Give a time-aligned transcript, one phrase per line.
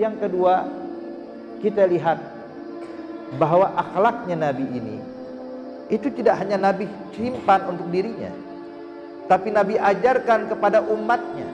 [0.00, 0.64] Yang kedua,
[1.60, 2.16] kita lihat
[3.36, 4.96] bahwa akhlaknya Nabi ini
[5.92, 8.32] itu tidak hanya Nabi simpan untuk dirinya,
[9.28, 11.44] tapi Nabi ajarkan kepada umatnya,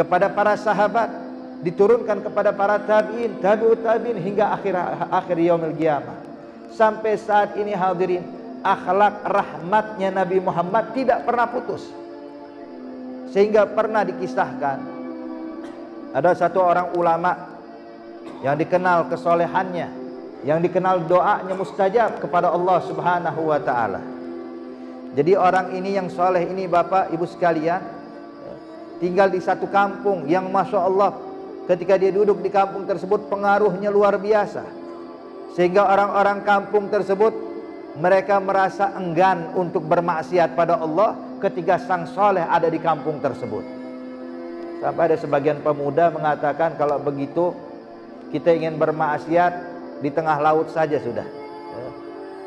[0.00, 1.12] kepada para sahabat,
[1.60, 4.72] diturunkan kepada para tabiin, tabiut tabiin hingga akhir
[5.12, 6.16] akhir yaumil qiyamah.
[6.72, 8.24] Sampai saat ini hadirin,
[8.64, 11.84] akhlak rahmatnya Nabi Muhammad tidak pernah putus.
[13.28, 14.78] Sehingga pernah dikisahkan
[16.16, 17.57] ada satu orang ulama
[18.44, 19.88] yang dikenal kesolehannya,
[20.46, 24.00] yang dikenal doanya mustajab kepada Allah Subhanahu wa taala.
[25.16, 27.82] Jadi orang ini yang soleh ini Bapak Ibu sekalian
[28.98, 31.14] tinggal di satu kampung yang masya Allah
[31.70, 34.62] ketika dia duduk di kampung tersebut pengaruhnya luar biasa
[35.54, 37.34] sehingga orang-orang kampung tersebut
[37.98, 43.64] mereka merasa enggan untuk bermaksiat pada Allah ketika sang soleh ada di kampung tersebut
[44.82, 47.54] sampai ada sebagian pemuda mengatakan kalau begitu
[48.28, 49.52] kita ingin bermaksiat
[50.04, 51.26] di tengah laut saja sudah.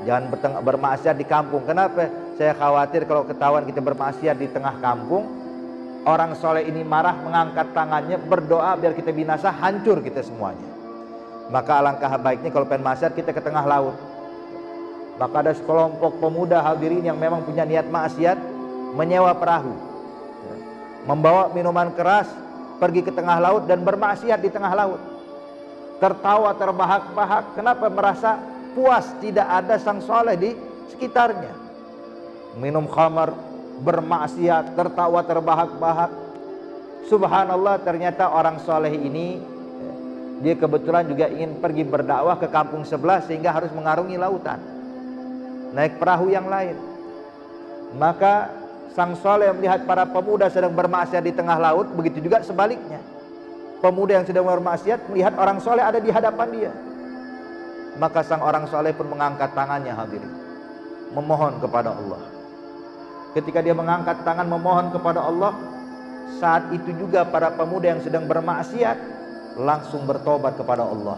[0.01, 0.33] Jangan
[0.65, 1.61] bermaksiat di kampung.
[1.65, 2.09] Kenapa?
[2.37, 5.29] Saya khawatir kalau ketahuan kita bermaksiat di tengah kampung
[6.09, 10.65] orang soleh ini marah mengangkat tangannya berdoa biar kita binasa hancur kita semuanya.
[11.53, 13.93] Maka alangkah baiknya kalau pengen maksiat kita ke tengah laut.
[15.21, 18.39] Maka ada sekelompok pemuda hadirin yang memang punya niat maksiat
[18.97, 19.73] menyewa perahu.
[21.05, 22.25] Membawa minuman keras
[22.81, 25.10] pergi ke tengah laut dan bermaksiat di tengah laut
[26.01, 28.41] tertawa terbahak-bahak kenapa merasa
[28.73, 30.51] puas tidak ada sang soleh di
[30.89, 31.53] sekitarnya
[32.57, 33.31] minum khamar
[33.85, 36.11] bermaksiat tertawa terbahak-bahak
[37.05, 39.51] subhanallah ternyata orang soleh ini
[40.41, 44.57] dia kebetulan juga ingin pergi berdakwah ke kampung sebelah sehingga harus mengarungi lautan.
[45.77, 46.73] Naik perahu yang lain.
[47.93, 48.49] Maka
[48.97, 52.97] sang soleh melihat para pemuda sedang bermaksiat di tengah laut, begitu juga sebaliknya.
[53.81, 56.71] Pemuda yang sedang bermaksiat melihat orang soleh ada di hadapan dia.
[57.97, 60.29] Maka sang orang soleh pun mengangkat tangannya hadirin.
[61.17, 62.21] Memohon kepada Allah.
[63.33, 65.57] Ketika dia mengangkat tangan memohon kepada Allah,
[66.37, 68.97] saat itu juga para pemuda yang sedang bermaksiat
[69.57, 71.17] langsung bertobat kepada Allah.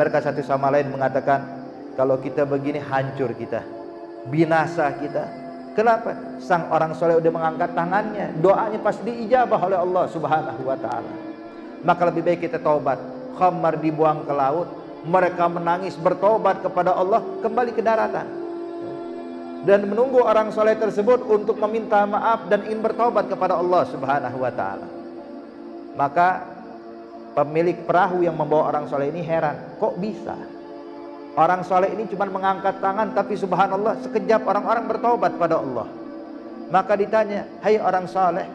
[0.00, 1.44] Mereka satu sama lain mengatakan,
[1.92, 3.60] kalau kita begini hancur kita,
[4.32, 5.28] binasa kita.
[5.76, 6.40] Kenapa?
[6.40, 11.29] Sang orang soleh udah mengangkat tangannya, doanya pasti diijabah oleh Allah Subhanahu wa taala.
[11.86, 13.00] Maka lebih baik kita taubat.
[13.36, 14.68] Khamar dibuang ke laut,
[15.06, 18.28] mereka menangis bertobat kepada Allah, kembali ke daratan.
[19.64, 24.52] Dan menunggu orang soleh tersebut untuk meminta maaf dan ingin bertobat kepada Allah Subhanahu wa
[24.52, 24.88] taala.
[25.96, 26.60] Maka
[27.34, 30.34] pemilik perahu yang membawa orang soleh ini heran kok bisa
[31.38, 35.86] orang soleh ini cuma mengangkat tangan tapi subhanallah sekejap orang-orang bertobat pada Allah
[36.70, 38.46] maka ditanya hai orang soleh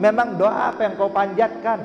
[0.00, 1.84] memang doa apa yang kau panjatkan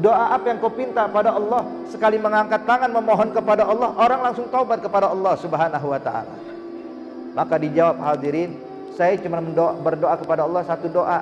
[0.00, 1.68] doa apa yang kau pinta pada Allah?
[1.92, 6.34] Sekali mengangkat tangan memohon kepada Allah orang langsung taubat kepada Allah subhanahu wa ta'ala.
[7.36, 8.56] Maka dijawab hadirin
[8.96, 9.40] saya cuma
[9.80, 11.20] berdoa kepada Allah satu doa.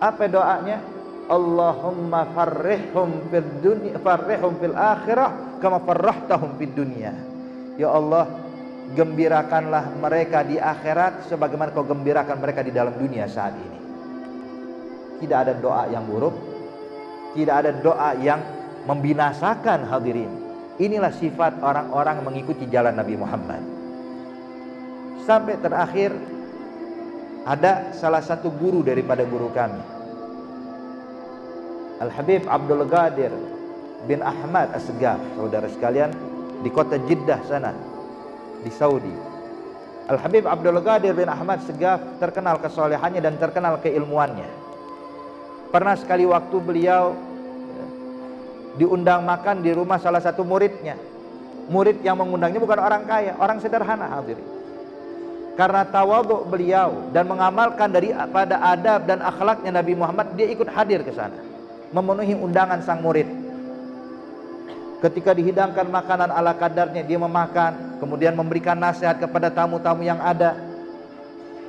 [0.00, 0.80] Apa doanya?
[1.24, 7.16] Allahumma farrihum fil dunya farrihum fil akhirah kama farrahtahum fid dunya.
[7.80, 8.28] Ya Allah,
[8.92, 13.78] gembirakanlah mereka di akhirat sebagaimana kau gembirakan mereka di dalam dunia saat ini.
[15.24, 16.53] Tidak ada doa yang buruk,
[17.34, 18.40] tidak ada doa yang
[18.88, 20.30] membinasakan hadirin.
[20.78, 23.62] Inilah sifat orang-orang mengikuti jalan Nabi Muhammad.
[25.22, 26.10] Sampai terakhir
[27.44, 29.80] ada salah satu guru daripada guru kami
[32.00, 33.32] Al-Habib Abdul Ghadir
[34.08, 36.10] bin Ahmad Asgaf saudara sekalian
[36.64, 37.76] di kota Jeddah sana
[38.64, 39.12] di Saudi
[40.08, 44.63] Al-Habib Abdul Ghadir bin Ahmad Segaf terkenal kesolehannya dan terkenal keilmuannya
[45.74, 47.18] pernah sekali waktu beliau
[47.74, 47.86] ya,
[48.78, 50.94] diundang makan di rumah salah satu muridnya
[51.66, 54.46] murid yang mengundangnya bukan orang kaya orang sederhana hadirin
[55.58, 61.02] karena tawaduk beliau dan mengamalkan dari pada adab dan akhlaknya Nabi Muhammad dia ikut hadir
[61.02, 61.54] ke sana
[61.94, 63.30] memenuhi undangan sang murid.
[64.98, 70.58] Ketika dihidangkan makanan ala kadarnya dia memakan, kemudian memberikan nasihat kepada tamu-tamu yang ada.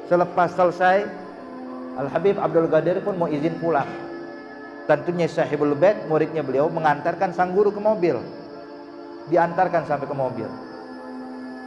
[0.10, 1.06] Selepas selesai,
[1.96, 3.88] Al Habib Abdul Ghadir pun mau izin pulang.
[4.86, 8.20] Tentunya Syahibul Bait muridnya beliau mengantarkan sang guru ke mobil.
[9.32, 10.46] Diantarkan sampai ke mobil.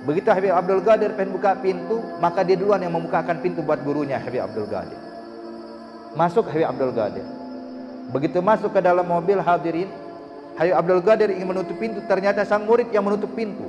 [0.06, 4.22] Begitu Habib Abdul Ghadir pengen buka pintu, maka dia duluan yang membukakan pintu buat gurunya
[4.22, 5.00] Habib Abdul Ghadir.
[6.14, 7.26] Masuk Habib Abdul Ghadir.
[8.14, 9.90] Begitu masuk ke dalam mobil hadirin,
[10.54, 13.66] Hayu Abdul Ghadir ingin menutup pintu, ternyata sang murid yang menutup pintu.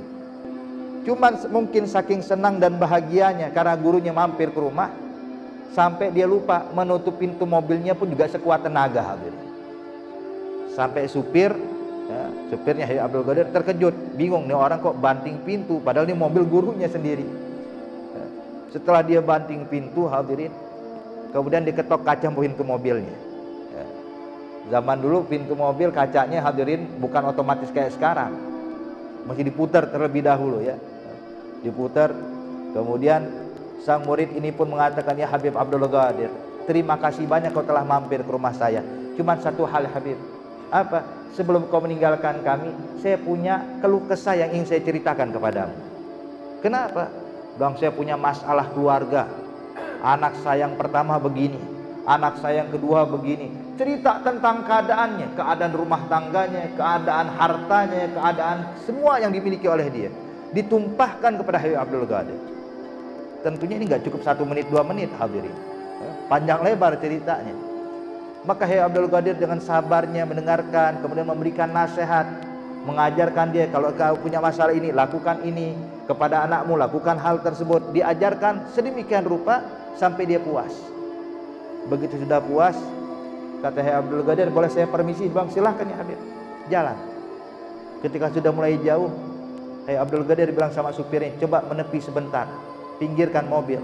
[1.06, 4.90] Cuman mungkin saking senang dan bahagianya karena gurunya mampir ke rumah,
[5.70, 9.48] sampai dia lupa menutup pintu mobilnya pun juga sekuat tenaga hadirin.
[10.70, 11.50] sampai supir
[12.10, 16.46] ya, supirnya Habib Abdul Qadir terkejut bingung nih orang kok banting pintu padahal ini mobil
[16.46, 17.26] gurunya sendiri
[18.14, 18.24] ya,
[18.70, 20.50] setelah dia banting pintu hadirin
[21.34, 23.14] kemudian diketok kaca pintu mobilnya
[23.74, 23.84] ya.
[24.78, 28.34] zaman dulu pintu mobil kacanya hadirin bukan otomatis kayak sekarang
[29.26, 30.78] masih diputar terlebih dahulu ya
[31.66, 32.14] diputar
[32.72, 33.49] kemudian
[33.80, 36.30] sang murid ini pun mengatakan ya Habib Abdul Qadir
[36.68, 38.84] terima kasih banyak kau telah mampir ke rumah saya.
[39.18, 40.16] Cuma satu hal Habib.
[40.70, 41.02] Apa?
[41.34, 42.70] Sebelum kau meninggalkan kami
[43.02, 45.74] saya punya keluh kesah yang ingin saya ceritakan kepadamu.
[46.62, 47.10] Kenapa?
[47.58, 49.26] Bang saya punya masalah keluarga.
[50.00, 51.80] Anak saya yang pertama begini
[52.10, 53.52] anak saya yang kedua begini.
[53.76, 60.10] Cerita tentang keadaannya keadaan rumah tangganya keadaan hartanya keadaan semua yang dimiliki oleh dia
[60.52, 62.38] ditumpahkan kepada Habib Abdul Qadir
[63.40, 65.52] tentunya ini nggak cukup satu menit dua menit hadirin.
[66.30, 67.52] Panjang lebar ceritanya.
[68.40, 72.24] Maka Hayy Abdul Qadir dengan sabarnya mendengarkan, kemudian memberikan nasihat,
[72.88, 75.76] mengajarkan dia kalau kau punya masalah ini, lakukan ini
[76.08, 79.60] kepada anakmu, lakukan hal tersebut, diajarkan sedemikian rupa
[80.00, 80.72] sampai dia puas.
[81.92, 82.80] Begitu sudah puas,
[83.60, 86.20] kata Hayy Abdul Qadir, boleh saya permisi bang, silahkan ya Habib,
[86.72, 86.96] jalan.
[88.00, 89.12] Ketika sudah mulai jauh,
[89.84, 92.48] Hayy Abdul Qadir bilang sama supirnya, coba menepi sebentar,
[93.00, 93.80] pinggirkan mobil.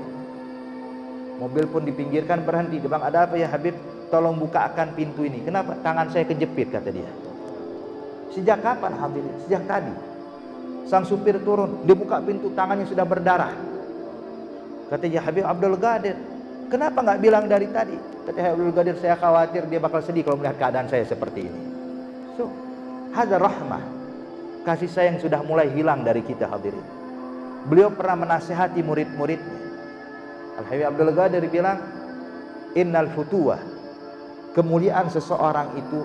[1.41, 2.79] Mobil pun dipinggirkan berhenti.
[2.79, 3.75] Dia bilang, ada apa ya Habib?
[4.09, 5.43] tolong bukakan pintu ini.
[5.43, 5.75] Kenapa?
[5.83, 7.11] Tangan saya kejepit kata dia.
[8.31, 9.35] Sejak kapan hadirin?
[9.47, 9.95] Sejak tadi.
[10.87, 13.51] Sang supir turun, dia buka pintu, tangannya sudah berdarah.
[14.87, 16.15] Kata dia Habib Abdul Qadir,
[16.71, 17.99] kenapa nggak bilang dari tadi?
[18.23, 21.61] Kata Habib Abdul Qadir, saya khawatir dia bakal sedih kalau melihat keadaan saya seperti ini.
[22.39, 22.47] So,
[23.11, 23.83] ada rahmah.
[24.63, 26.83] Kasih sayang sudah mulai hilang dari kita hadirin.
[27.67, 29.59] Beliau pernah menasihati murid-muridnya.
[30.57, 31.79] Al Habib Abdul Qadir bilang,
[32.77, 33.61] Innal futuwah
[34.53, 36.01] kemuliaan seseorang itu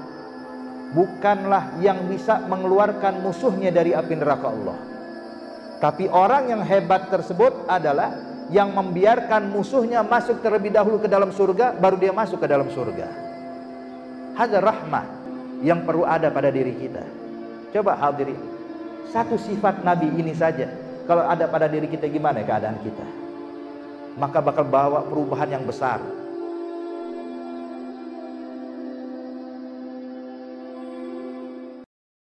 [0.92, 4.78] bukanlah yang bisa mengeluarkan musuhnya dari api neraka Allah.
[5.80, 8.13] Tapi orang yang hebat tersebut adalah
[8.52, 13.08] yang membiarkan musuhnya masuk terlebih dahulu ke dalam surga, baru dia masuk ke dalam surga.
[14.36, 15.06] Ada rahmah
[15.63, 17.02] yang perlu ada pada diri kita.
[17.72, 18.38] Coba hadirin,
[19.16, 20.68] satu sifat Nabi ini saja,
[21.09, 23.06] kalau ada pada diri kita gimana keadaan kita?
[24.19, 26.21] Maka bakal bawa perubahan yang besar